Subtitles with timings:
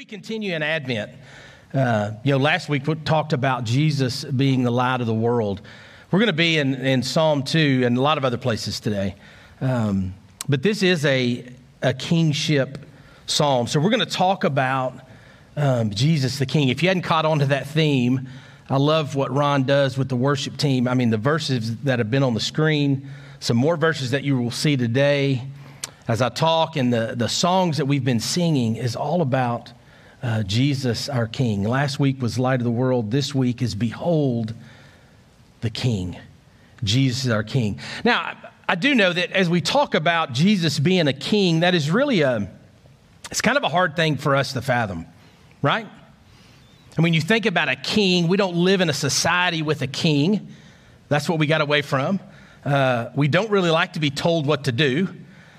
[0.00, 1.12] we continue in Advent,
[1.74, 5.60] uh, you know, last week we talked about Jesus being the light of the world.
[6.10, 9.14] We're going to be in, in Psalm 2 and a lot of other places today.
[9.60, 10.14] Um,
[10.48, 11.44] but this is a,
[11.82, 12.78] a kingship
[13.26, 13.66] psalm.
[13.66, 14.94] So we're going to talk about
[15.54, 16.70] um, Jesus the King.
[16.70, 18.26] If you hadn't caught on to that theme,
[18.70, 20.88] I love what Ron does with the worship team.
[20.88, 23.06] I mean, the verses that have been on the screen,
[23.38, 25.42] some more verses that you will see today
[26.08, 29.74] as I talk, and the, the songs that we've been singing is all about
[30.22, 31.64] uh, Jesus our King.
[31.64, 33.10] Last week was Light of the World.
[33.10, 34.54] This week is Behold
[35.60, 36.16] the King.
[36.84, 37.78] Jesus is our King.
[38.04, 38.36] Now,
[38.68, 42.20] I do know that as we talk about Jesus being a king, that is really
[42.20, 42.48] a,
[43.30, 45.06] it's kind of a hard thing for us to fathom,
[45.60, 45.88] right?
[46.96, 49.86] And when you think about a king, we don't live in a society with a
[49.86, 50.54] king.
[51.08, 52.20] That's what we got away from.
[52.64, 55.08] Uh, we don't really like to be told what to do.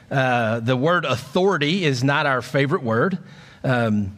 [0.10, 3.18] Uh, the word authority is not our favorite word.
[3.64, 4.18] Um,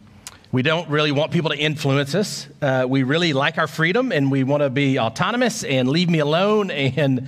[0.54, 2.46] we don't really want people to influence us.
[2.62, 6.20] Uh, we really like our freedom and we want to be autonomous and leave me
[6.20, 6.70] alone.
[6.70, 7.26] And,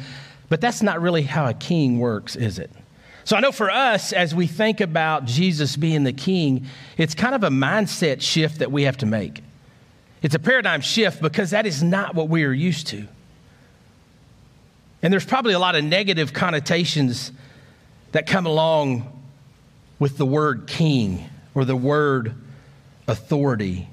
[0.48, 2.70] but that's not really how a king works, is it?
[3.24, 7.34] So I know for us, as we think about Jesus being the king, it's kind
[7.34, 9.42] of a mindset shift that we have to make.
[10.22, 13.08] It's a paradigm shift because that is not what we are used to.
[15.02, 17.32] And there's probably a lot of negative connotations
[18.12, 19.12] that come along
[19.98, 22.32] with the word king or the word
[23.08, 23.88] authority.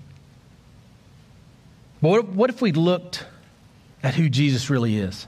[2.01, 3.25] But what if we looked
[4.01, 5.25] at who Jesus really is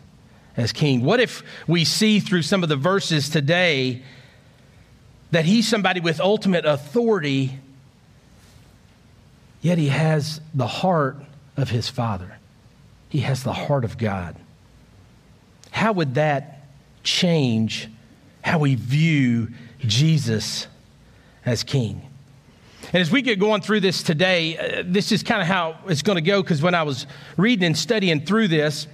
[0.58, 1.04] as king?
[1.04, 4.04] What if we see through some of the verses today
[5.32, 7.60] that he's somebody with ultimate authority,
[9.62, 11.18] yet he has the heart
[11.56, 12.38] of his Father?
[13.10, 14.36] He has the heart of God.
[15.72, 16.68] How would that
[17.04, 17.88] change
[18.42, 19.50] how we view
[19.80, 20.68] Jesus
[21.46, 22.02] as king?
[22.94, 26.02] And as we get going through this today, uh, this is kind of how it's
[26.02, 28.88] going to go because when I was reading and studying through this,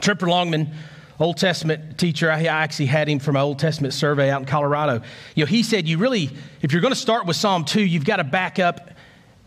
[0.00, 0.72] Tremper Longman,
[1.18, 5.02] Old Testament teacher, I actually had him from my Old Testament survey out in Colorado.
[5.34, 6.30] You know, he said, you really,
[6.62, 8.90] if you're going to start with Psalm 2, you've got to back up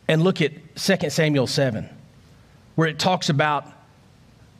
[0.07, 1.89] and look at 2 Samuel 7,
[2.75, 3.65] where it talks about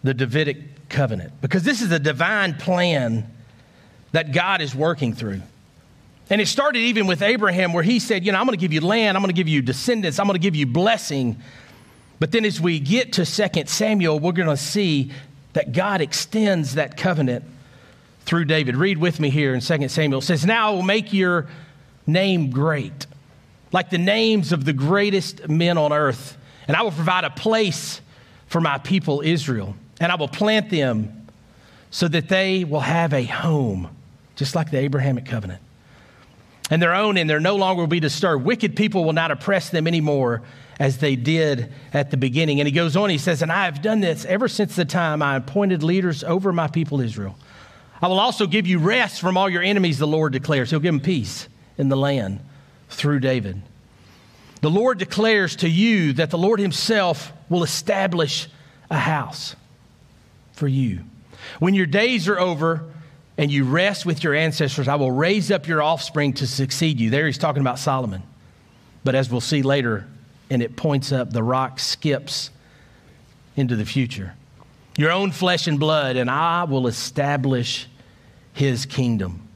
[0.04, 1.34] the Davidic covenant.
[1.42, 3.30] Because this is a divine plan
[4.12, 5.42] that God is working through.
[6.30, 8.74] And it started even with Abraham, where he said, You know, I'm going to give
[8.74, 11.42] you land, I'm going to give you descendants, I'm going to give you blessing.
[12.20, 15.12] But then as we get to 2 Samuel, we're going to see
[15.54, 17.44] that God extends that covenant
[18.22, 18.78] through David.
[18.78, 20.20] Read with me here in 2 Samuel.
[20.20, 21.48] It says, Now I will make your
[22.08, 23.06] name great,
[23.74, 28.00] like the names of the greatest men on earth, and I will provide a place
[28.48, 31.28] for my people Israel, and I will plant them
[31.92, 33.90] so that they will have a home,
[34.36, 35.62] just like the Abrahamic covenant
[36.69, 38.46] and their own, and there no longer will be disturbed.
[38.46, 40.41] Wicked people will not oppress them anymore
[40.79, 42.59] as they did at the beginning.
[42.59, 45.22] And he goes on, he says, And I have done this ever since the time
[45.22, 47.38] I appointed leaders over my people Israel.
[48.01, 50.69] I will also give you rest from all your enemies, the Lord declares.
[50.69, 51.47] He'll give them peace
[51.78, 52.40] in the land
[52.90, 53.62] through David.
[54.62, 58.47] The Lord declares to you that the Lord Himself will establish
[58.90, 59.56] a house
[60.53, 61.01] for you.
[61.59, 62.93] When your days are over,
[63.38, 67.10] and you rest with your ancestors, I will raise up your offspring to succeed you.
[67.10, 68.24] There he's talking about Solomon.
[69.04, 70.08] But as we'll see later,
[70.50, 72.52] and it points up, the rock skips
[73.56, 74.34] into the future.
[74.98, 77.88] Your own flesh and blood, and I will establish
[78.54, 79.48] his kingdom.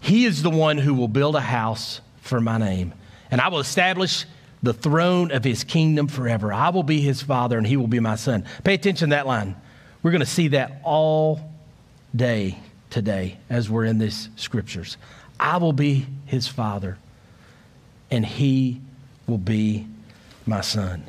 [0.00, 2.92] He is the one who will build a house for my name,
[3.30, 4.26] and I will establish
[4.62, 6.52] the throne of his kingdom forever.
[6.52, 8.44] I will be his father, and he will be my son.
[8.64, 9.56] Pay attention to that line.
[10.02, 11.49] We're going to see that all
[12.14, 12.58] day
[12.90, 14.96] today as we're in these scriptures.
[15.38, 16.98] I will be his father,
[18.10, 18.80] and he
[19.26, 19.86] will be
[20.46, 21.04] my son.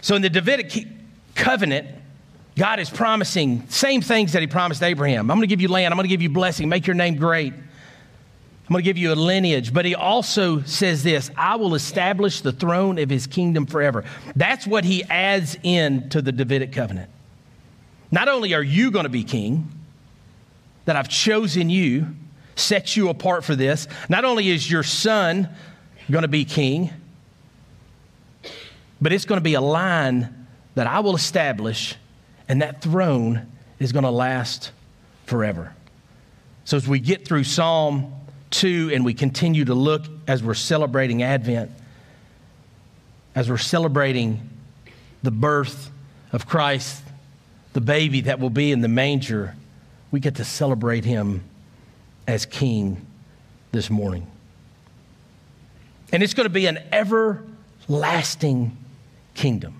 [0.00, 0.86] So in the Davidic
[1.34, 1.88] covenant,
[2.56, 5.30] God is promising same things that he promised Abraham.
[5.30, 7.16] I'm going to give you land, I'm going to give you blessing, make your name
[7.16, 7.52] great.
[7.52, 9.72] I'm going to give you a lineage.
[9.72, 14.04] But he also says this I will establish the throne of his kingdom forever.
[14.34, 17.10] That's what he adds in to the Davidic covenant.
[18.10, 19.70] Not only are you going to be king,
[20.86, 22.06] that I've chosen you,
[22.54, 23.86] set you apart for this.
[24.08, 25.48] Not only is your son
[26.10, 26.90] going to be king,
[29.00, 31.96] but it's going to be a line that I will establish,
[32.48, 33.46] and that throne
[33.78, 34.72] is going to last
[35.26, 35.74] forever.
[36.64, 38.12] So as we get through Psalm
[38.50, 41.70] 2 and we continue to look as we're celebrating Advent,
[43.34, 44.48] as we're celebrating
[45.22, 45.90] the birth
[46.32, 47.02] of Christ,
[47.72, 49.54] the baby that will be in the manger
[50.16, 51.44] we get to celebrate him
[52.26, 53.06] as king
[53.72, 54.26] this morning.
[56.10, 58.74] And it's going to be an everlasting
[59.34, 59.74] kingdom.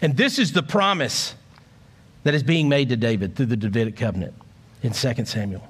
[0.00, 1.34] And this is the promise
[2.22, 4.32] that is being made to David through the Davidic covenant
[4.82, 5.68] in 2 Samuel.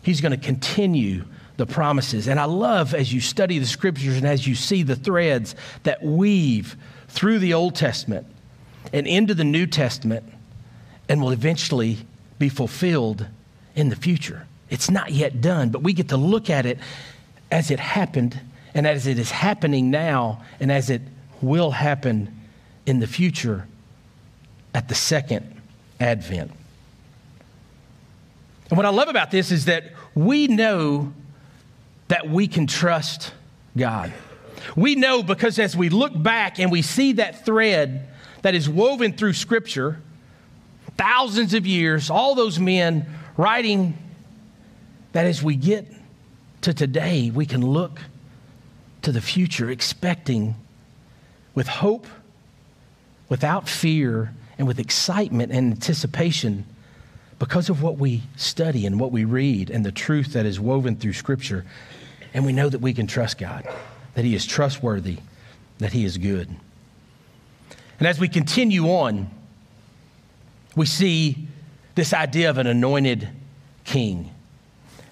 [0.00, 1.26] He's going to continue
[1.58, 2.26] the promises.
[2.26, 6.02] And I love as you study the scriptures and as you see the threads that
[6.02, 6.74] weave
[7.06, 8.26] through the Old Testament
[8.94, 10.24] and into the New Testament
[11.08, 11.98] and will eventually
[12.38, 13.26] be fulfilled
[13.74, 14.46] in the future.
[14.70, 16.78] It's not yet done, but we get to look at it
[17.50, 18.40] as it happened
[18.74, 21.02] and as it is happening now and as it
[21.40, 22.40] will happen
[22.86, 23.66] in the future
[24.74, 25.60] at the second
[26.00, 26.50] advent.
[28.70, 31.12] And what I love about this is that we know
[32.08, 33.32] that we can trust
[33.76, 34.12] God.
[34.76, 38.08] We know because as we look back and we see that thread
[38.42, 40.00] that is woven through Scripture,
[40.96, 43.06] thousands of years, all those men
[43.36, 43.96] writing,
[45.12, 45.86] that as we get
[46.62, 48.00] to today, we can look
[49.02, 50.54] to the future expecting
[51.54, 52.06] with hope,
[53.28, 56.64] without fear, and with excitement and anticipation
[57.38, 60.96] because of what we study and what we read and the truth that is woven
[60.96, 61.64] through Scripture.
[62.32, 63.68] And we know that we can trust God,
[64.14, 65.18] that He is trustworthy,
[65.78, 66.48] that He is good.
[67.98, 69.30] And as we continue on,
[70.76, 71.46] we see
[71.94, 73.28] this idea of an anointed
[73.84, 74.30] king.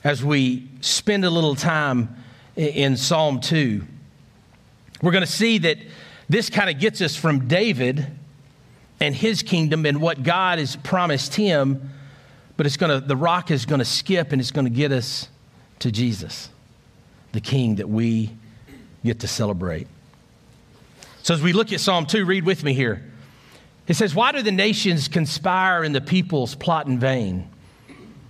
[0.04, 2.16] As we spend a little time
[2.56, 3.84] in Psalm 2,
[5.00, 5.78] we're going to see that
[6.28, 8.06] this kind of gets us from David
[9.00, 11.90] and his kingdom and what God has promised him,
[12.56, 14.92] but it's going to, the rock is going to skip and it's going to get
[14.92, 15.28] us
[15.80, 16.48] to Jesus,
[17.32, 18.30] the king that we
[19.04, 19.88] get to celebrate.
[21.22, 23.11] So as we look at Psalm 2, read with me here.
[23.92, 27.46] It says, Why do the nations conspire and the peoples plot in vain?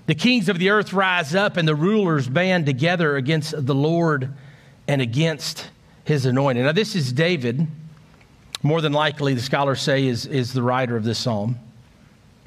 [0.06, 4.34] The kings of the earth rise up and the rulers band together against the Lord
[4.88, 5.70] and against
[6.02, 6.64] his anointing.
[6.64, 7.64] Now, this is David,
[8.64, 11.60] more than likely, the scholars say, is, is the writer of this psalm.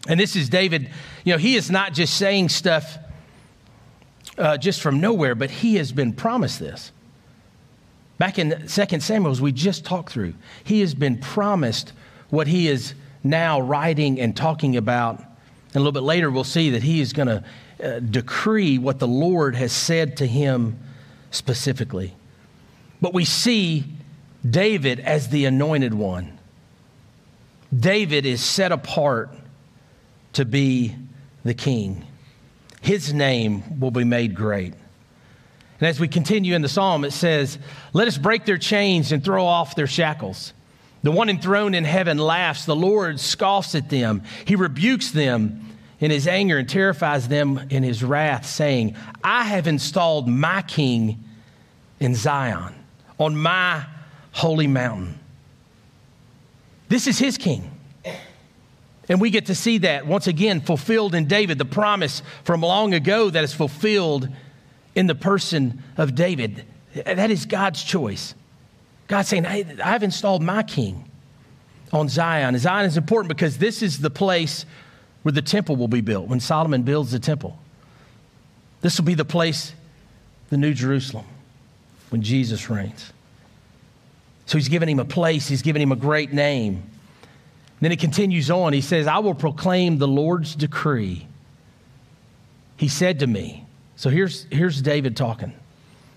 [0.09, 0.89] And this is David,
[1.23, 2.97] you know, he is not just saying stuff
[4.37, 6.91] uh, just from nowhere, but he has been promised this.
[8.17, 10.33] Back in 2 Samuel, we just talked through,
[10.65, 11.93] he has been promised
[12.29, 12.93] what he is
[13.25, 15.17] now writing and talking about.
[15.19, 17.43] And a little bit later, we'll see that he is going to
[17.83, 20.79] uh, decree what the Lord has said to him
[21.31, 22.15] specifically.
[23.01, 23.83] But we see
[24.49, 26.37] David as the anointed one.
[27.77, 29.31] David is set apart
[30.33, 30.95] to be
[31.43, 32.05] the king.
[32.81, 34.73] His name will be made great.
[35.79, 37.57] And as we continue in the psalm, it says,
[37.91, 40.53] Let us break their chains and throw off their shackles.
[41.05, 42.65] The one enthroned in heaven laughs.
[42.65, 44.23] The Lord scoffs at them.
[44.45, 49.67] He rebukes them in his anger and terrifies them in his wrath, saying, I have
[49.67, 51.23] installed my king
[51.99, 52.73] in Zion,
[53.19, 53.85] on my
[54.31, 55.19] holy mountain.
[56.89, 57.69] This is his king.
[59.07, 62.95] And we get to see that once again fulfilled in David, the promise from long
[62.95, 64.27] ago that is fulfilled
[64.95, 66.65] in the person of David.
[66.95, 68.33] That is God's choice.
[69.07, 71.09] God's saying, I've installed my king
[71.93, 72.57] on Zion.
[72.57, 74.65] Zion is important because this is the place
[75.21, 77.57] where the temple will be built when Solomon builds the temple.
[78.81, 79.73] This will be the place,
[80.49, 81.25] the New Jerusalem,
[82.09, 83.11] when Jesus reigns.
[84.45, 86.83] So he's given him a place, he's given him a great name.
[87.81, 88.73] Then it continues on.
[88.73, 91.27] He says, I will proclaim the Lord's decree.
[92.77, 93.65] He said to me,
[93.95, 95.53] so here's, here's David talking.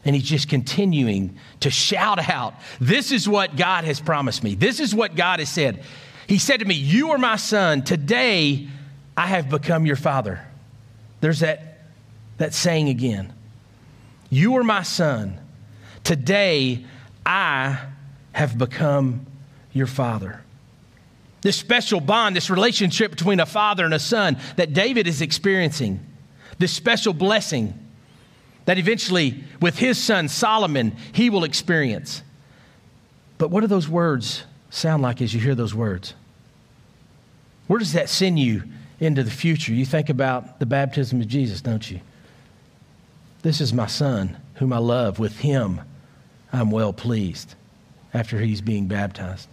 [0.05, 4.55] And he's just continuing to shout out, This is what God has promised me.
[4.55, 5.83] This is what God has said.
[6.27, 7.83] He said to me, You are my son.
[7.83, 8.69] Today
[9.17, 10.41] I have become your father.
[11.21, 11.81] There's that,
[12.37, 13.33] that saying again.
[14.31, 15.39] You are my son.
[16.05, 16.85] Today
[17.27, 17.79] I
[18.33, 19.27] have become
[19.73, 20.43] your father.
[21.41, 26.05] This special bond, this relationship between a father and a son that David is experiencing,
[26.59, 27.79] this special blessing
[28.69, 32.23] that eventually, with his son Solomon, he will experience.
[33.39, 36.13] But what do those words sound like as you hear those words?
[37.67, 38.65] Where does that send you
[39.01, 39.73] into the future?
[39.73, 42.01] You think about the baptism of Jesus, don't you?
[43.41, 45.19] This is my son, whom I love.
[45.19, 45.81] With him,
[46.53, 47.55] I'm well pleased
[48.13, 49.49] after he's being baptized.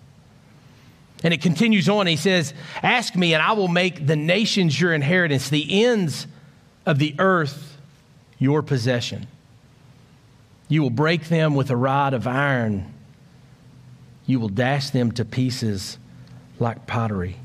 [1.24, 2.06] And it continues on.
[2.06, 2.54] He says,
[2.84, 6.28] Ask me, and I will make the nations your inheritance, the ends
[6.86, 7.75] of the earth
[8.38, 9.28] your possession.
[10.68, 12.94] You will break them with a rod of iron.
[14.26, 15.98] You will dash them to pieces
[16.60, 17.38] like pottery.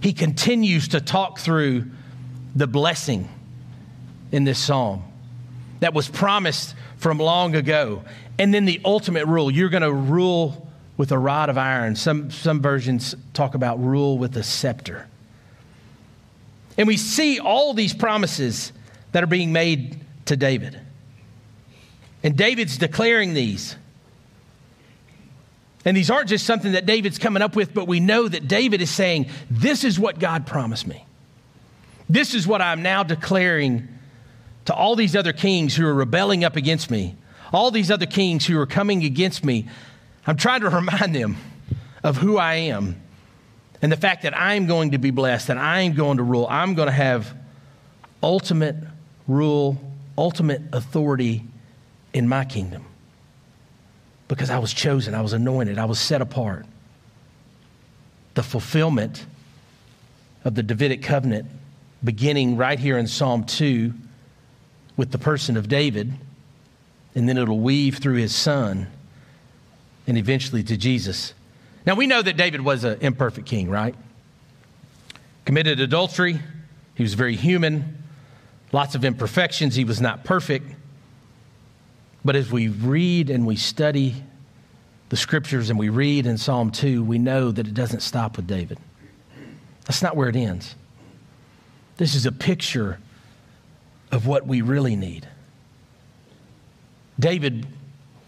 [0.00, 1.86] He continues to talk through
[2.54, 3.28] the blessing
[4.32, 5.02] in this psalm.
[5.80, 8.02] that was promised from long ago.
[8.38, 10.66] And then the ultimate rule you're going to rule
[10.96, 11.96] with a rod of iron.
[11.96, 15.06] Some, some versions talk about rule with a scepter.
[16.78, 18.72] And we see all these promises
[19.12, 20.80] that are being made to David.
[22.22, 23.76] And David's declaring these.
[25.84, 28.82] And these aren't just something that David's coming up with, but we know that David
[28.82, 31.06] is saying, This is what God promised me.
[32.08, 33.88] This is what I'm now declaring
[34.66, 37.14] to all these other kings who are rebelling up against me,
[37.52, 39.68] all these other kings who are coming against me.
[40.26, 41.36] I'm trying to remind them
[42.02, 43.00] of who I am
[43.82, 46.46] and the fact that I'm going to be blessed, that I'm going to rule.
[46.48, 47.32] I'm going to have
[48.22, 48.76] ultimate
[49.28, 49.78] rule,
[50.18, 51.44] ultimate authority
[52.12, 52.84] in my kingdom
[54.28, 56.66] because I was chosen, I was anointed, I was set apart.
[58.34, 59.24] The fulfillment
[60.44, 61.46] of the Davidic covenant
[62.02, 63.92] beginning right here in Psalm 2
[64.96, 66.12] with the person of David,
[67.14, 68.88] and then it'll weave through his son
[70.06, 71.34] and eventually to Jesus.
[71.84, 73.94] Now, we know that David was an imperfect king, right?
[75.44, 76.40] Committed adultery,
[76.94, 77.95] he was very human,
[78.76, 80.70] lots of imperfections, he was not perfect.
[82.22, 84.22] But as we read and we study
[85.08, 88.46] the scriptures and we read in Psalm 2, we know that it doesn't stop with
[88.46, 88.76] David.
[89.86, 90.74] That's not where it ends.
[91.96, 92.98] This is a picture
[94.12, 95.26] of what we really need.
[97.18, 97.66] David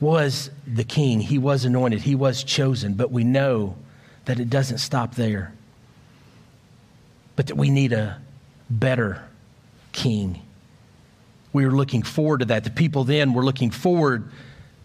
[0.00, 3.76] was the king, he was anointed, he was chosen, but we know
[4.24, 5.52] that it doesn't stop there.
[7.36, 8.18] But that we need a
[8.70, 9.27] better
[9.98, 10.40] king
[11.52, 12.64] we were looking forward to that.
[12.64, 14.30] The people then were looking forward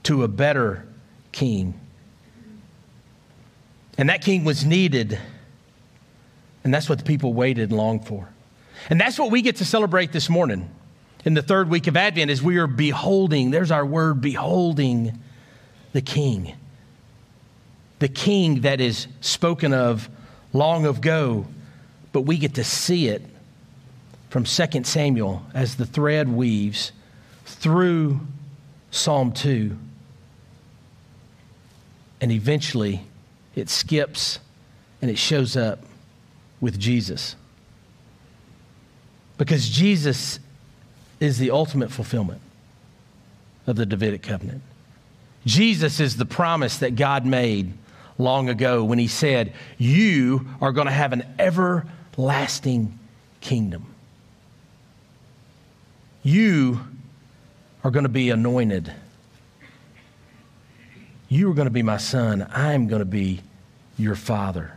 [0.03, 0.85] to a better
[1.31, 1.79] king.
[3.97, 5.19] And that king was needed.
[6.63, 8.29] And that's what the people waited and longed for.
[8.89, 10.69] And that's what we get to celebrate this morning
[11.25, 15.19] in the third week of Advent as we are beholding, there's our word, beholding
[15.93, 16.55] the king.
[17.99, 20.09] The king that is spoken of
[20.51, 21.45] long ago,
[22.11, 23.21] but we get to see it
[24.33, 26.91] from 2 Samuel as the thread weaves
[27.45, 28.19] through
[28.89, 29.77] Psalm 2.
[32.19, 33.05] And eventually
[33.53, 34.39] it skips
[35.03, 35.83] and it shows up
[36.59, 37.35] with Jesus.
[39.37, 40.39] Because Jesus
[41.19, 42.41] is the ultimate fulfillment
[43.67, 44.63] of the Davidic covenant.
[45.45, 47.71] Jesus is the promise that God made
[48.17, 52.97] long ago when he said, You are going to have an everlasting
[53.39, 53.92] kingdom.
[56.23, 56.79] You
[57.83, 58.91] are going to be anointed.
[61.27, 62.47] You are going to be my son.
[62.51, 63.41] I'm going to be
[63.97, 64.71] your father.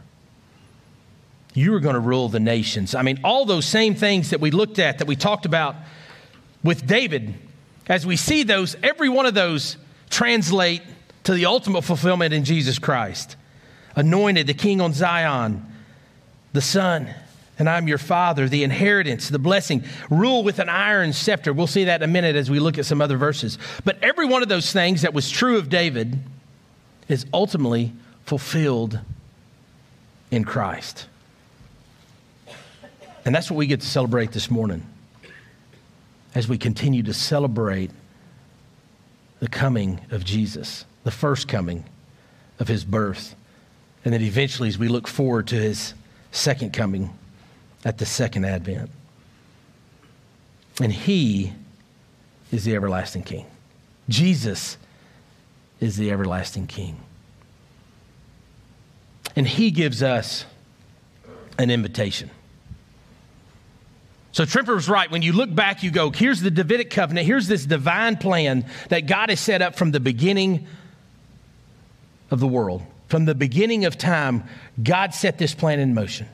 [1.55, 2.95] You are going to rule the nations.
[2.95, 5.77] I mean, all those same things that we looked at, that we talked about
[6.65, 7.35] with David,
[7.87, 9.77] as we see those, every one of those
[10.11, 10.83] translate
[11.25, 13.37] to the ultimate fulfillment in Jesus Christ.
[13.95, 15.65] Anointed, the king on Zion,
[16.53, 17.15] the son
[17.59, 21.53] and I'm your father, the inheritance, the blessing, rule with an iron scepter.
[21.53, 23.59] We'll see that in a minute as we look at some other verses.
[23.85, 26.19] But every one of those things that was true of David
[27.09, 27.93] is ultimately
[28.25, 29.01] fulfilled
[30.31, 31.07] in Christ.
[33.25, 34.87] And that's what we get to celebrate this morning
[36.35, 37.91] as we continue to celebrate
[39.41, 41.85] the coming of Jesus, the first coming
[42.59, 43.35] of his birth.
[44.05, 45.95] And then eventually, as we look forward to his
[46.31, 47.17] second coming
[47.87, 48.91] at the second advent.
[50.83, 51.53] And he
[52.51, 53.47] is the everlasting king.
[54.09, 54.77] Jesus
[55.79, 56.97] is the everlasting king.
[59.37, 60.45] And he gives us
[61.59, 62.29] an invitation.
[64.33, 65.09] So Tremper was right.
[65.09, 69.07] When you look back, you go, here's the Davidic covenant, here's this divine plan that
[69.07, 70.67] God has set up from the beginning
[72.33, 72.83] of the world.
[73.07, 74.43] From the beginning of time,
[74.83, 76.27] God set this plan in motion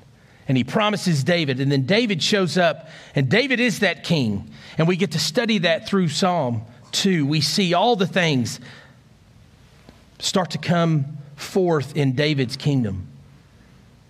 [0.53, 1.61] and he promises David.
[1.61, 4.51] And then David shows up, and David is that king.
[4.77, 7.25] And we get to study that through Psalm 2.
[7.25, 8.61] We see all the things
[10.19, 13.07] start to come forth in David's kingdom.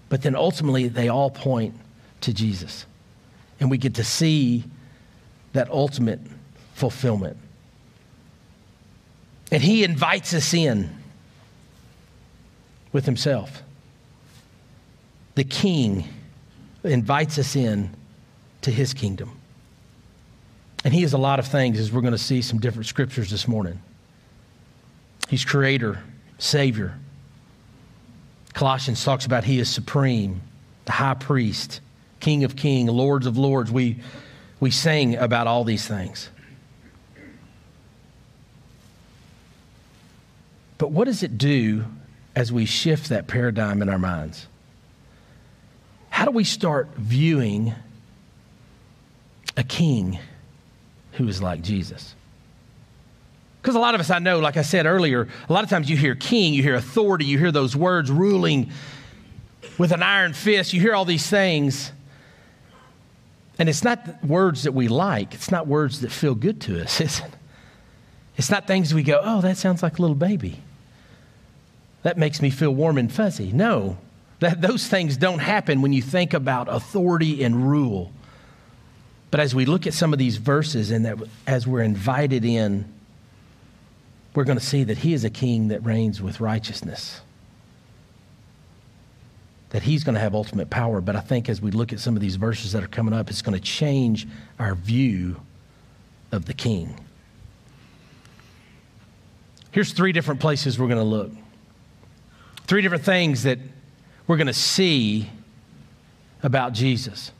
[0.08, 1.76] But then ultimately, they all point
[2.22, 2.86] to Jesus.
[3.60, 4.64] And we get to see
[5.52, 6.18] that ultimate
[6.74, 7.36] fulfillment.
[9.52, 10.90] And he invites us in
[12.90, 13.62] with himself.
[15.36, 16.08] The king
[16.84, 17.94] invites us in
[18.62, 19.38] to his kingdom.
[20.84, 23.30] And he is a lot of things, as we're going to see some different scriptures
[23.30, 23.80] this morning.
[25.28, 26.02] He's creator,
[26.38, 26.98] savior.
[28.52, 30.42] Colossians talks about he is supreme,
[30.84, 31.80] the high priest,
[32.20, 33.70] king of kings, lords of lords.
[33.70, 34.00] We,
[34.60, 36.28] we sing about all these things.
[40.78, 41.84] But what does it do
[42.34, 44.48] as we shift that paradigm in our minds?
[46.22, 47.74] How do we start viewing
[49.56, 50.20] a king
[51.14, 52.14] who is like Jesus?
[53.60, 55.90] Because a lot of us, I know, like I said earlier, a lot of times
[55.90, 58.70] you hear king, you hear authority, you hear those words ruling
[59.78, 61.90] with an iron fist, you hear all these things.
[63.58, 67.00] And it's not words that we like, it's not words that feel good to us,
[67.00, 67.32] is it?
[68.36, 70.62] It's not things we go, oh, that sounds like a little baby.
[72.04, 73.50] That makes me feel warm and fuzzy.
[73.50, 73.98] No,
[74.42, 78.12] that, those things don't happen when you think about authority and rule.
[79.30, 82.84] But as we look at some of these verses and that as we're invited in,
[84.34, 87.20] we're going to see that he is a king that reigns with righteousness.
[89.70, 91.00] That he's going to have ultimate power.
[91.00, 93.30] But I think as we look at some of these verses that are coming up,
[93.30, 94.26] it's going to change
[94.58, 95.40] our view
[96.32, 96.98] of the king.
[99.70, 101.30] Here's three different places we're going to look.
[102.66, 103.58] Three different things that
[104.26, 105.28] we're going to see
[106.42, 107.32] about Jesus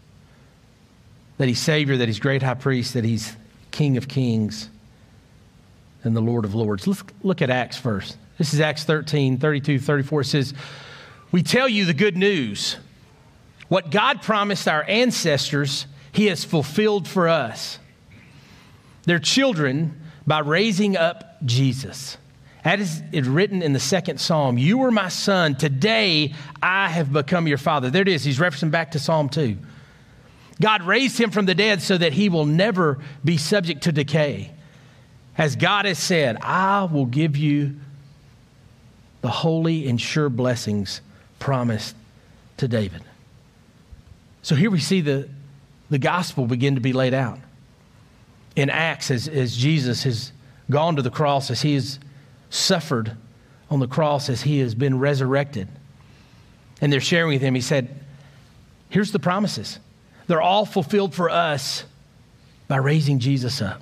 [1.39, 3.35] that he's Savior, that he's great high priest, that he's
[3.71, 4.69] King of kings,
[6.05, 6.87] and the Lord of lords.
[6.87, 8.17] Let's look at Acts first.
[8.39, 10.21] This is Acts 13, 32, 34.
[10.21, 10.55] It says,
[11.33, 12.77] We tell you the good news.
[13.69, 17.79] What God promised our ancestors, he has fulfilled for us.
[19.05, 22.19] Their children by raising up Jesus
[22.65, 25.57] as is written in the second psalm, You were my son.
[25.57, 27.91] Today I have become your father.
[27.91, 28.23] There it is.
[28.23, 29.57] He's referencing back to Psalm 2.
[30.61, 34.53] God raised him from the dead so that he will never be subject to decay.
[35.37, 37.75] As God has said, I will give you
[39.23, 41.01] the holy and sure blessings
[41.39, 41.97] promised
[42.59, 43.03] to David.
[44.43, 45.29] So here we see the,
[45.91, 47.39] the gospel begin to be laid out.
[48.55, 50.33] In Acts, as, as Jesus has
[50.71, 51.99] gone to the cross, as he is
[52.53, 53.17] suffered
[53.71, 55.69] on the cross as he has been resurrected.
[56.81, 57.89] And they're sharing with him, he said,
[58.91, 59.79] Here's the promises.
[60.27, 61.85] They're all fulfilled for us
[62.69, 63.81] by raising Jesus up.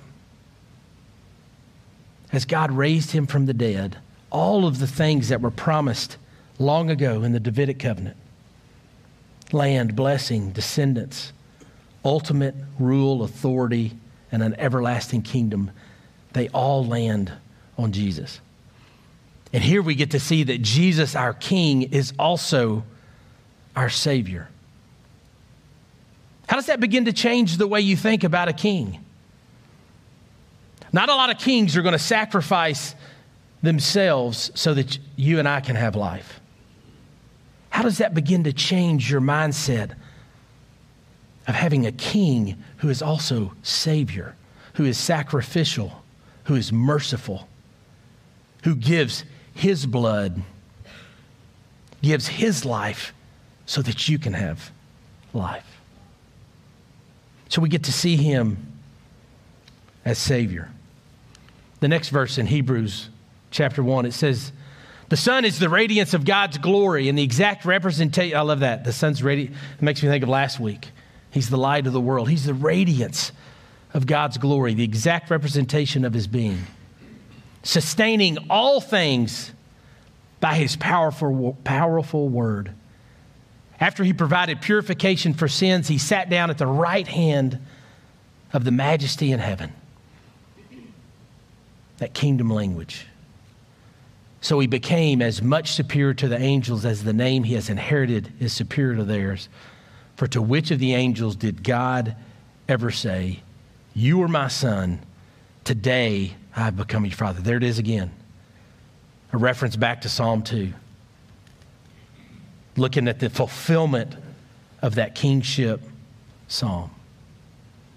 [2.31, 3.97] As God raised him from the dead,
[4.29, 6.15] all of the things that were promised
[6.57, 8.17] long ago in the Davidic covenant
[9.51, 11.33] land, blessing, descendants,
[12.05, 13.91] ultimate rule, authority,
[14.31, 15.69] and an everlasting kingdom
[16.31, 17.33] they all land
[17.77, 18.39] on Jesus.
[19.53, 22.83] And here we get to see that Jesus, our King, is also
[23.75, 24.47] our Savior.
[26.47, 29.03] How does that begin to change the way you think about a king?
[30.93, 32.93] Not a lot of kings are going to sacrifice
[33.61, 36.41] themselves so that you and I can have life.
[37.69, 39.95] How does that begin to change your mindset
[41.47, 44.35] of having a king who is also Savior,
[44.73, 46.03] who is sacrificial,
[46.43, 47.47] who is merciful,
[48.63, 49.23] who gives
[49.61, 50.41] his blood
[52.01, 53.13] gives his life
[53.67, 54.71] so that you can have
[55.35, 55.79] life.
[57.47, 58.57] So we get to see him
[60.03, 60.71] as Savior.
[61.79, 63.09] The next verse in Hebrews
[63.51, 64.51] chapter 1, it says,
[65.09, 68.35] The Son is the radiance of God's glory and the exact representation.
[68.35, 68.83] I love that.
[68.83, 69.55] The Son's radiance.
[69.79, 70.89] Makes me think of last week.
[71.29, 73.31] He's the light of the world, He's the radiance
[73.93, 76.65] of God's glory, the exact representation of His being
[77.63, 79.51] sustaining all things
[80.39, 82.73] by his powerful, powerful word.
[83.79, 87.59] After he provided purification for sins, he sat down at the right hand
[88.53, 89.73] of the majesty in heaven.
[91.97, 93.05] That kingdom language.
[94.41, 98.33] So he became as much superior to the angels as the name he has inherited
[98.39, 99.49] is superior to theirs.
[100.15, 102.15] For to which of the angels did God
[102.67, 103.41] ever say,
[103.93, 104.99] You are my son,
[105.71, 107.41] today I have become your father.
[107.41, 108.11] There it is again.
[109.31, 110.73] A reference back to Psalm 2.
[112.75, 114.13] Looking at the fulfillment
[114.81, 115.79] of that kingship
[116.49, 116.91] psalm.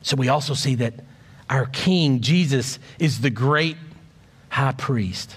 [0.03, 0.95] So we also see that
[1.51, 3.77] our King, Jesus, is the great
[4.51, 5.35] high priest.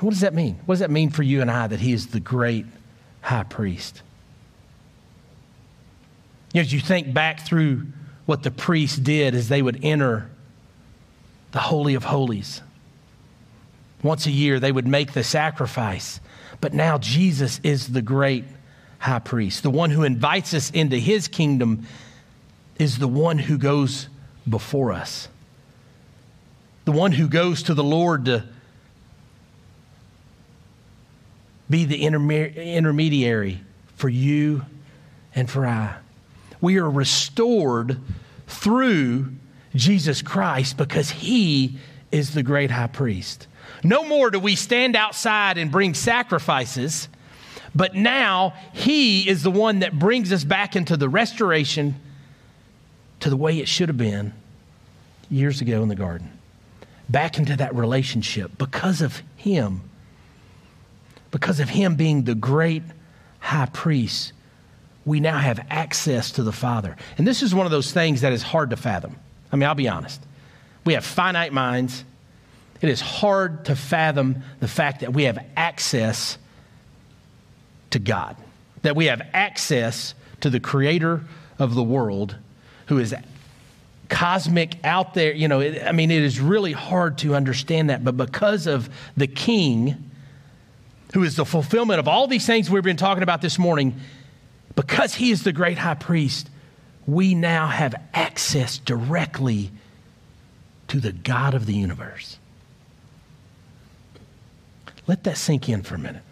[0.00, 0.60] What does that mean?
[0.66, 2.66] What does that mean for you and I that he is the great
[3.22, 4.02] high priest?
[6.54, 7.86] As you think back through
[8.26, 10.30] what the priests did as they would enter
[11.52, 12.60] the Holy of Holies.
[14.02, 16.20] Once a year, they would make the sacrifice.
[16.60, 18.44] But now Jesus is the great
[18.98, 19.62] high priest.
[19.62, 21.86] The one who invites us into his kingdom
[22.78, 24.08] is the one who goes
[24.48, 25.28] before us.
[26.84, 28.44] The one who goes to the Lord to
[31.68, 33.60] be the intermediary
[33.96, 34.64] for you
[35.34, 35.96] and for I.
[36.60, 38.00] We are restored
[38.46, 39.32] through
[39.78, 41.78] Jesus Christ because he
[42.10, 43.46] is the great high priest.
[43.84, 47.08] No more do we stand outside and bring sacrifices,
[47.74, 51.94] but now he is the one that brings us back into the restoration
[53.20, 54.32] to the way it should have been
[55.30, 56.30] years ago in the garden.
[57.08, 59.82] Back into that relationship because of him.
[61.30, 62.82] Because of him being the great
[63.38, 64.32] high priest,
[65.04, 66.96] we now have access to the Father.
[67.16, 69.16] And this is one of those things that is hard to fathom.
[69.52, 70.22] I mean, I'll be honest.
[70.84, 72.04] We have finite minds.
[72.80, 76.38] It is hard to fathom the fact that we have access
[77.90, 78.36] to God,
[78.82, 81.24] that we have access to the creator
[81.58, 82.36] of the world
[82.86, 83.14] who is
[84.08, 85.32] cosmic out there.
[85.32, 88.04] You know, it, I mean, it is really hard to understand that.
[88.04, 90.10] But because of the king,
[91.14, 93.98] who is the fulfillment of all these things we've been talking about this morning,
[94.74, 96.48] because he is the great high priest,
[97.08, 99.70] we now have access directly
[100.88, 102.38] to the God of the universe.
[105.06, 106.22] Let that sink in for a minute.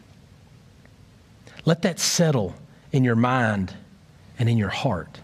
[1.64, 2.54] Let that settle
[2.92, 3.72] in your mind
[4.38, 5.18] and in your heart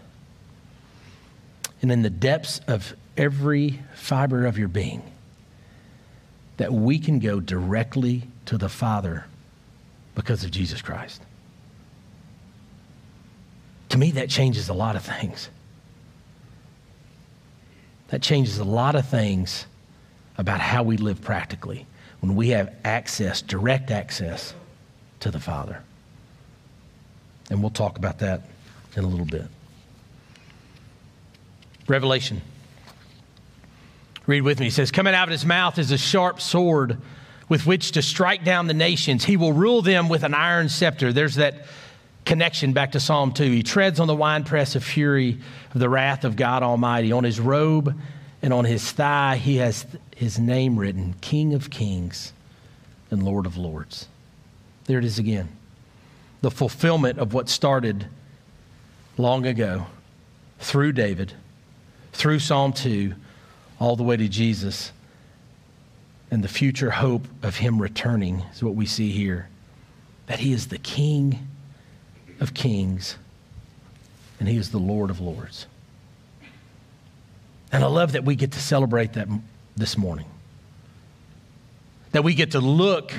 [1.83, 5.03] and in the depths of every fiber of your being
[6.57, 9.25] that we can go directly to the Father
[10.15, 11.21] because of Jesus Christ.
[13.93, 15.49] To me, that changes a lot of things.
[18.07, 19.67] That changes a lot of things
[20.35, 21.85] about how we live practically
[22.19, 24.55] when we have access, direct access
[25.19, 25.83] to the Father.
[27.51, 28.49] And we'll talk about that
[28.95, 29.45] in a little bit.
[31.85, 32.41] Revelation.
[34.25, 34.69] Read with me.
[34.69, 36.97] It says, Coming out of his mouth is a sharp sword
[37.47, 39.23] with which to strike down the nations.
[39.23, 41.13] He will rule them with an iron scepter.
[41.13, 41.67] There's that
[42.25, 43.43] connection back to Psalm 2.
[43.43, 45.39] He treads on the winepress of fury
[45.73, 47.11] of the wrath of God Almighty.
[47.11, 47.97] On his robe
[48.41, 52.33] and on his thigh, he has his name written King of Kings
[53.11, 54.07] and Lord of Lords.
[54.85, 55.49] There it is again.
[56.41, 58.07] The fulfillment of what started
[59.17, 59.85] long ago
[60.59, 61.33] through David
[62.11, 63.13] through Psalm 2
[63.79, 64.91] all the way to Jesus
[66.31, 69.49] and the future hope of him returning is what we see here.
[70.25, 71.47] That he is the King
[72.39, 73.17] of kings
[74.39, 75.67] and he is the Lord of lords.
[77.71, 79.27] And I love that we get to celebrate that
[79.75, 80.25] this morning.
[82.11, 83.13] That we get to look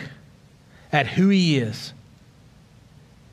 [0.93, 1.93] at who he is.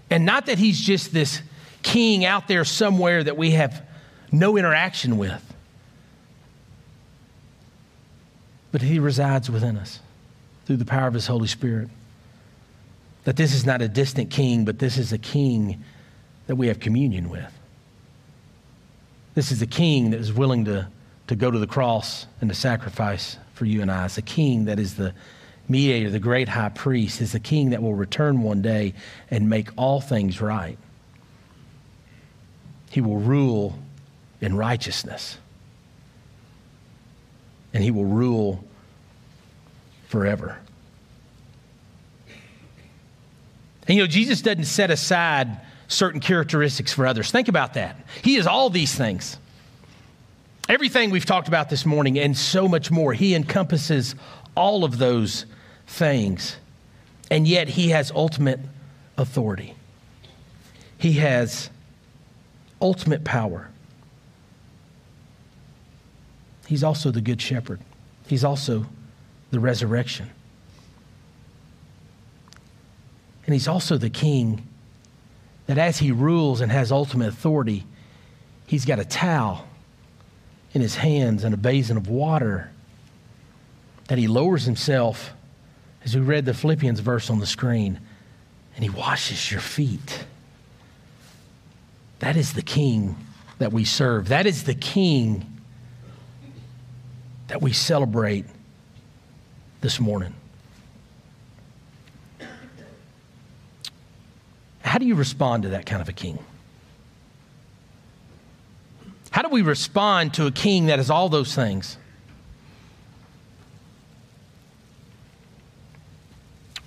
[0.10, 1.42] And not that he's just this
[1.84, 3.84] king out there somewhere that we have
[4.32, 5.52] no interaction with.
[8.72, 10.00] but He resides within us
[10.66, 11.90] through the power of His Holy Spirit.
[13.24, 15.84] That this is not a distant king, but this is a king
[16.48, 17.52] that we have communion with.
[19.36, 20.88] This is a king that is willing to,
[21.28, 24.06] to go to the cross and to sacrifice for you and I.
[24.06, 25.14] It's a king that is the
[25.70, 27.22] mediator, the great high priest.
[27.22, 28.94] It's a king that will return one day
[29.30, 30.78] and make all things right.
[32.90, 33.80] He will rule
[34.42, 35.38] in righteousness
[37.74, 38.64] and he will rule
[40.08, 40.60] forever.
[43.92, 47.30] And you know, Jesus doesn't set aside certain characteristics for others.
[47.30, 47.98] Think about that.
[48.24, 49.36] He is all these things.
[50.70, 53.12] Everything we've talked about this morning and so much more.
[53.12, 54.16] He encompasses
[54.56, 55.46] all of those
[55.88, 56.56] things.
[57.30, 58.62] And yet he has ultimate
[59.18, 59.76] authority.
[60.98, 61.70] He has
[62.82, 63.72] ultimate power.
[66.66, 67.82] He's also the Good Shepherd,
[68.26, 68.86] He's also
[69.50, 70.30] the resurrection.
[73.52, 74.66] And He's also the King
[75.68, 77.84] that as He rules and has ultimate authority,
[78.66, 79.68] He's got a towel
[80.74, 82.72] in His hands and a basin of water
[84.08, 85.34] that He lowers Himself,
[86.06, 88.00] as we read the Philippians verse on the screen,
[88.76, 90.24] and He washes your feet.
[92.20, 93.18] That is the King
[93.60, 94.30] that we serve.
[94.30, 95.60] That is the King
[97.50, 98.46] that we celebrate
[99.82, 100.36] this morning.
[104.92, 106.38] How do you respond to that kind of a king?
[109.30, 111.96] How do we respond to a king that is all those things?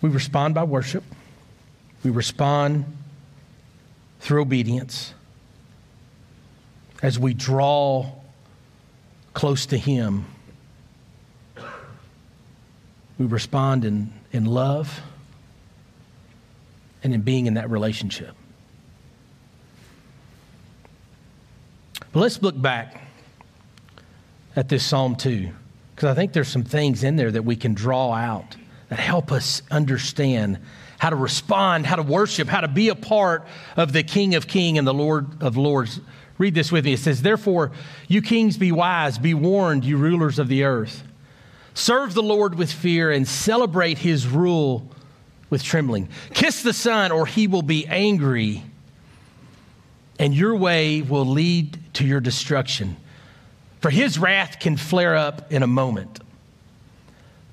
[0.03, 1.03] We respond by worship.
[2.03, 2.85] We respond
[4.21, 5.15] through obedience
[7.03, 8.13] as we draw
[9.33, 10.27] close to Him
[13.17, 15.01] we respond in, in love
[17.05, 18.35] and in being in that relationship.
[22.13, 23.03] But let's look back
[24.57, 25.51] at this Psalm 2
[25.95, 28.57] because I think there's some things in there that we can draw out
[28.89, 30.59] that help us understand
[30.99, 34.47] how to respond, how to worship, how to be a part of the King of
[34.47, 36.01] Kings and the Lord of Lords.
[36.39, 36.95] Read this with me.
[36.95, 37.73] It says, Therefore,
[38.09, 41.05] you kings be wise, be warned, you rulers of the earth.
[41.75, 44.89] Serve the Lord with fear and celebrate his rule
[45.55, 46.09] with trembling.
[46.33, 48.65] Kiss the Son, or he will be angry,
[50.19, 52.97] and your way will lead to your destruction.
[53.81, 56.19] For his wrath can flare up in a moment.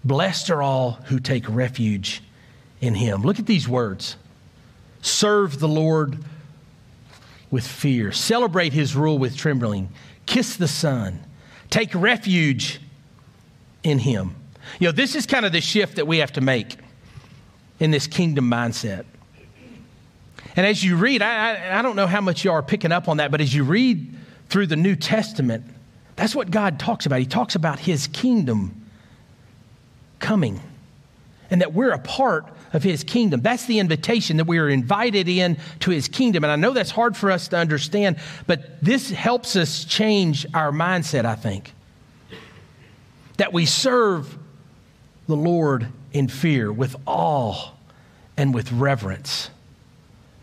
[0.03, 2.23] Blessed are all who take refuge
[2.81, 3.21] in him.
[3.21, 4.15] Look at these words
[5.03, 6.17] serve the Lord
[7.51, 9.89] with fear, celebrate his rule with trembling,
[10.25, 11.19] kiss the Son,
[11.69, 12.81] take refuge
[13.83, 14.33] in him.
[14.79, 16.80] You know, this is kind of the shift that we have to make
[17.81, 19.05] in this kingdom mindset.
[20.55, 23.09] And as you read, I, I, I don't know how much you are picking up
[23.09, 24.13] on that, but as you read
[24.49, 25.65] through the New Testament,
[26.15, 27.19] that's what God talks about.
[27.19, 28.85] He talks about his kingdom
[30.19, 30.61] coming
[31.49, 33.41] and that we're a part of his kingdom.
[33.41, 36.43] That's the invitation that we are invited in to his kingdom.
[36.43, 40.71] And I know that's hard for us to understand, but this helps us change our
[40.71, 41.73] mindset, I think.
[43.37, 44.37] That we serve
[45.31, 47.71] the Lord in fear, with awe
[48.37, 49.49] and with reverence.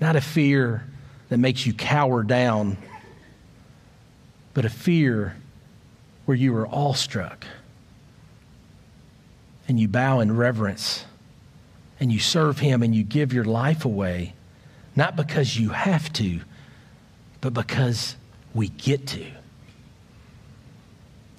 [0.01, 0.85] Not a fear
[1.29, 2.77] that makes you cower down,
[4.55, 5.37] but a fear
[6.25, 7.47] where you are awestruck
[9.69, 11.05] and you bow in reverence
[12.01, 14.35] and you serve Him and you give your life away,
[14.97, 16.41] not because you have to,
[17.41, 18.17] but because
[18.55, 19.27] we get to.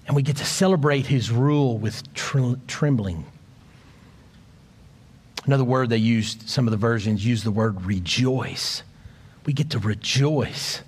[0.06, 2.04] And we get to celebrate His rule with
[2.68, 3.26] trembling.
[5.46, 8.84] Another word they used, some of the versions use the word rejoice.
[9.46, 10.82] We get to rejoice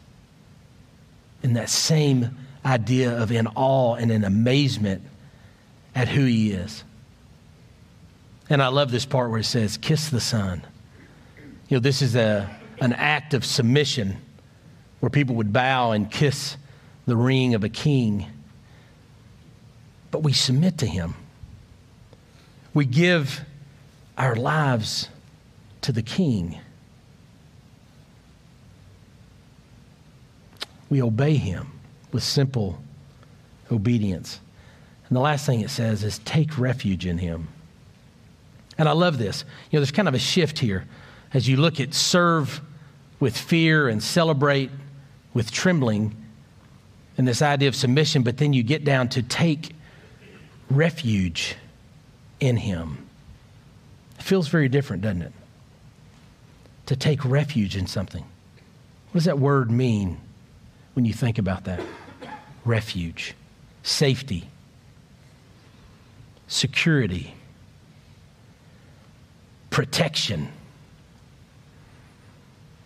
[1.41, 5.01] in that same idea of in awe and in amazement
[5.95, 6.83] at who He is.
[8.49, 10.61] And I love this part where it says, kiss the Son.
[11.69, 14.17] You know, this is a, an act of submission
[14.99, 16.57] where people would bow and kiss
[17.05, 18.27] the ring of a king.
[20.11, 21.15] But we submit to him.
[22.73, 23.41] We give
[24.21, 25.09] our lives
[25.81, 26.59] to the king.
[30.91, 31.71] We obey him
[32.11, 32.79] with simple
[33.71, 34.39] obedience.
[35.07, 37.47] And the last thing it says is take refuge in him.
[38.77, 39.43] And I love this.
[39.71, 40.85] You know, there's kind of a shift here
[41.33, 42.61] as you look at serve
[43.19, 44.69] with fear and celebrate
[45.33, 46.15] with trembling
[47.17, 49.73] and this idea of submission, but then you get down to take
[50.69, 51.55] refuge
[52.39, 53.07] in Him.
[54.21, 55.33] Feels very different, doesn't it?
[56.85, 58.23] To take refuge in something.
[58.23, 60.21] What does that word mean
[60.93, 61.81] when you think about that?
[62.63, 63.35] Refuge,
[63.83, 64.47] safety,
[66.47, 67.33] security
[69.71, 70.49] protection,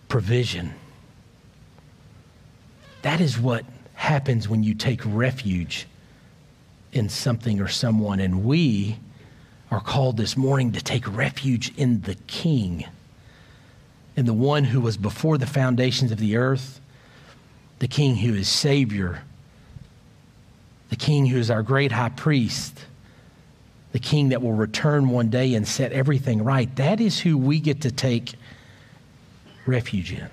[0.08, 0.74] provision.
[3.02, 5.88] That is what happens when you take refuge
[6.94, 8.20] in something or someone.
[8.22, 8.98] And we
[9.72, 12.86] are called this morning to take refuge in the King,
[14.16, 16.80] in the one who was before the foundations of the earth,
[17.80, 19.22] the King who is Savior,
[20.90, 22.86] the King who is our great high priest
[23.96, 26.76] the king that will return one day and set everything right.
[26.76, 28.34] That is who we get to take
[29.66, 30.30] refuge in,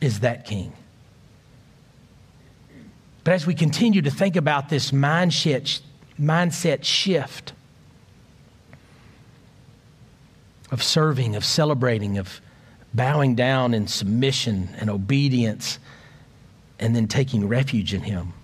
[0.00, 0.72] is that king.
[3.24, 5.82] But as we continue to think about this mindset,
[6.18, 7.52] mindset shift
[10.76, 12.42] of serving, of celebrating, of
[12.92, 15.78] bowing down in submission and obedience,
[16.78, 18.34] and then taking refuge in Him.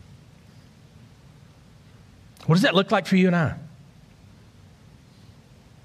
[2.46, 3.54] What does that look like for you and I?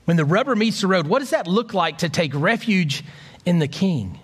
[0.05, 3.03] When the rubber meets the road, what does that look like to take refuge
[3.45, 4.17] in the King?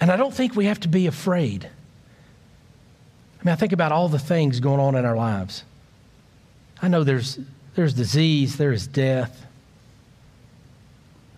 [0.00, 1.68] And I don't think we have to be afraid.
[3.40, 5.64] I mean, I think about all the things going on in our lives.
[6.80, 7.40] I know there's,
[7.78, 9.46] there's disease, there is death.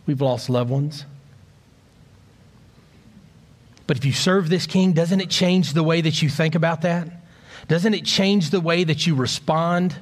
[0.07, 1.05] We've lost loved ones.
[3.87, 6.81] But if you serve this king, doesn't it change the way that you think about
[6.81, 7.09] that?
[7.69, 9.95] Doesn't it change the way that you respond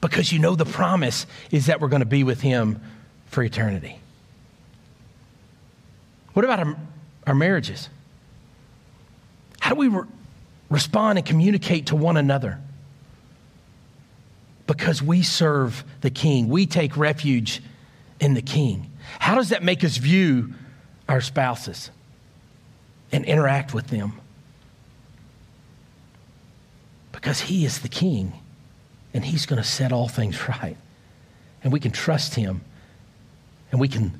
[0.00, 2.80] because you know the promise is that we're going to be with Him
[3.26, 3.98] for eternity.
[6.32, 6.76] What about our,
[7.26, 7.90] our marriages?
[9.60, 10.08] How do we re-
[10.70, 12.58] respond and communicate to one another?
[14.66, 17.62] Because we serve the King, we take refuge
[18.20, 18.90] in the King.
[19.18, 20.54] How does that make us view
[21.08, 21.90] our spouses
[23.12, 24.20] and interact with them?
[27.24, 28.34] because He is the King
[29.14, 30.76] and He's going to set all things right.
[31.62, 32.60] And we can trust Him
[33.72, 34.12] and we can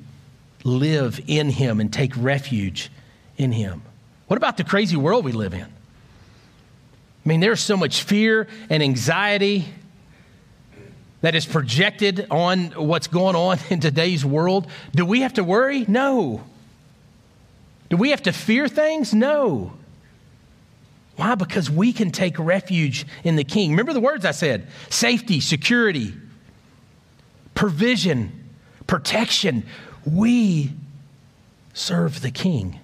[0.63, 2.89] live in Him and take refuge
[3.37, 3.83] in Him.
[4.25, 5.61] What about the crazy world we live in?
[5.61, 9.65] I mean, there's so much fear and anxiety
[11.25, 14.67] that is projected on what's going on in today's world.
[14.93, 15.83] Do we have to worry?
[15.87, 16.43] No.
[17.89, 19.11] Do we have to fear things?
[19.11, 19.73] No.
[21.15, 21.33] Why?
[21.33, 23.71] Because we can take refuge in the King.
[23.71, 26.13] Remember the words I said safety, security,
[27.55, 28.47] provision,
[28.85, 29.65] protection.
[30.05, 30.73] We
[31.73, 32.79] serve the King,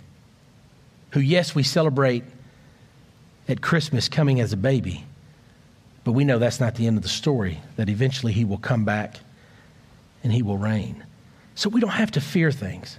[1.11, 2.23] who, yes, we celebrate
[3.47, 5.05] at Christmas coming as a baby.
[6.03, 8.85] But we know that's not the end of the story, that eventually he will come
[8.85, 9.19] back
[10.23, 11.05] and he will reign.
[11.55, 12.97] So we don't have to fear things.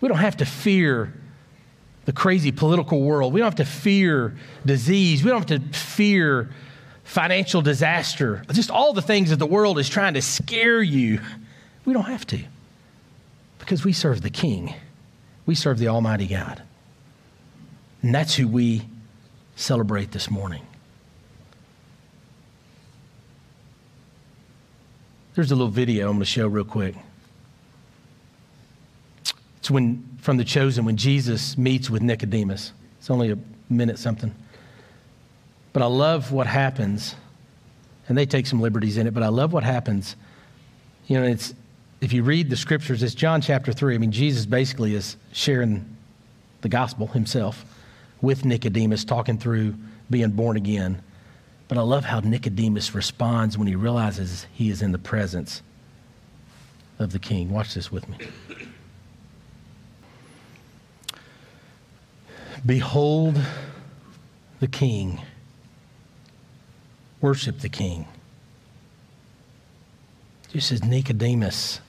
[0.00, 1.12] We don't have to fear
[2.04, 3.32] the crazy political world.
[3.32, 5.24] We don't have to fear disease.
[5.24, 6.50] We don't have to fear
[7.04, 8.42] financial disaster.
[8.52, 11.20] Just all the things that the world is trying to scare you.
[11.84, 12.40] We don't have to
[13.58, 14.74] because we serve the King.
[15.46, 16.62] We serve the Almighty God.
[18.02, 18.82] And that's who we
[19.58, 20.62] celebrate this morning.
[25.34, 26.94] There's a little video I'm going to show real quick.
[29.58, 32.72] It's when from the chosen when Jesus meets with Nicodemus.
[32.98, 34.34] It's only a minute something.
[35.72, 37.16] But I love what happens,
[38.08, 40.16] and they take some liberties in it, but I love what happens.
[41.08, 41.52] You know, it's
[42.00, 43.96] if you read the scriptures, it's John chapter 3.
[43.96, 45.96] I mean, Jesus basically is sharing
[46.60, 47.64] the gospel himself
[48.20, 49.74] with Nicodemus, talking through
[50.10, 51.02] being born again.
[51.68, 55.62] But I love how Nicodemus responds when he realizes he is in the presence
[56.98, 57.50] of the king.
[57.50, 58.18] Watch this with me.
[62.64, 63.40] Behold
[64.60, 65.20] the king.
[67.20, 68.06] Worship the king.
[70.52, 71.80] Just as Nicodemus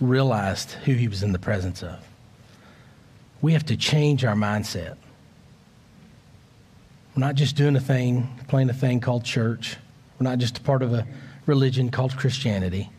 [0.00, 2.02] realized who he was in the presence of.
[3.42, 4.96] We have to change our mindset.
[7.14, 9.76] We're not just doing a thing, playing a thing called church.
[10.18, 11.06] We're not just a part of a
[11.46, 12.90] religion called Christianity.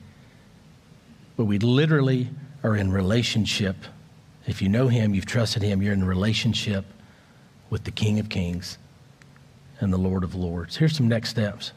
[1.37, 2.29] But we literally
[2.63, 3.75] are in relationship.
[4.47, 6.85] If you know Him, you've trusted Him, you're in relationship
[7.69, 8.77] with the King of Kings
[9.79, 10.75] and the Lord of Lords.
[10.75, 11.71] Here's some next steps.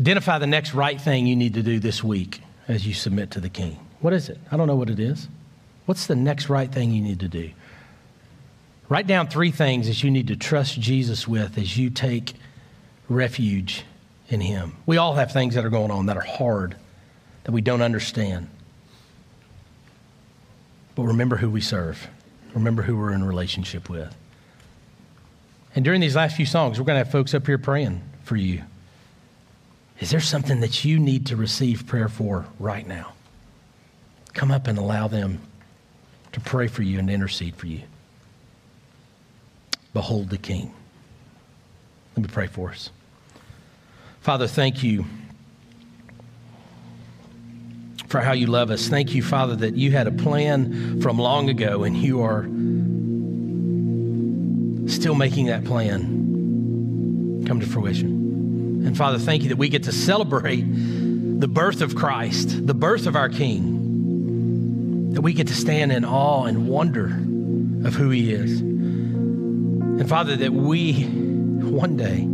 [0.00, 3.40] Identify the next right thing you need to do this week as you submit to
[3.40, 3.78] the King.
[4.00, 4.38] What is it?
[4.50, 5.28] I don't know what it is.
[5.84, 7.50] What's the next right thing you need to do?
[8.90, 12.34] Write down three things that you need to trust Jesus with as you take
[13.08, 13.84] refuge
[14.28, 14.76] in Him.
[14.84, 16.74] We all have things that are going on that are hard,
[17.44, 18.48] that we don't understand.
[20.96, 22.08] But remember who we serve,
[22.52, 24.12] remember who we're in relationship with.
[25.76, 28.34] And during these last few songs, we're going to have folks up here praying for
[28.34, 28.60] you.
[30.00, 33.12] Is there something that you need to receive prayer for right now?
[34.34, 35.40] Come up and allow them
[36.32, 37.82] to pray for you and intercede for you.
[39.92, 40.72] Behold the King.
[42.16, 42.90] Let me pray for us.
[44.20, 45.06] Father, thank you
[48.06, 48.88] for how you love us.
[48.88, 52.42] Thank you, Father, that you had a plan from long ago and you are
[54.90, 58.82] still making that plan come to fruition.
[58.84, 63.06] And Father, thank you that we get to celebrate the birth of Christ, the birth
[63.06, 67.06] of our King, that we get to stand in awe and wonder
[67.86, 68.69] of who he is.
[70.00, 72.24] And Father, that we one day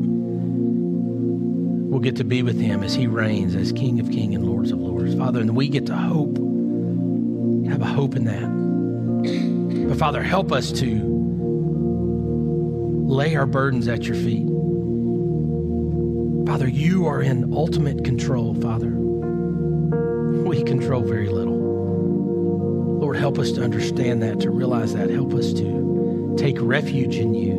[1.90, 4.70] will get to be with him as he reigns as King of Kings and Lords
[4.70, 5.16] of Lords.
[5.16, 6.36] Father, and we get to hope,
[7.68, 9.88] have a hope in that.
[9.88, 11.02] But Father, help us to
[13.08, 14.46] lay our burdens at your feet.
[16.46, 18.90] Father, you are in ultimate control, Father.
[18.90, 21.56] We control very little.
[23.00, 25.10] Lord, help us to understand that, to realize that.
[25.10, 25.85] Help us to
[26.36, 27.54] take refuge in you,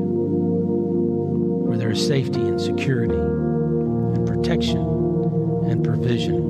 [1.65, 4.82] where there is safety and security and protection
[5.65, 6.41] and provision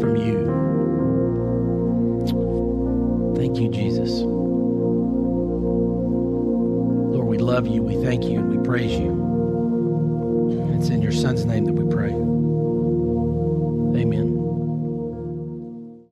[0.00, 0.50] from you.
[3.36, 4.10] Thank you, Jesus.
[7.12, 9.28] Lord, we love you, we thank you, and we praise you.
[10.76, 11.64] It's in your Son's name